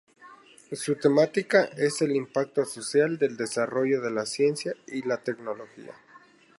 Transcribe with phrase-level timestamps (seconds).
[0.73, 5.93] Su temática es el impacto social del desarrollo de la ciencia y la tecnología.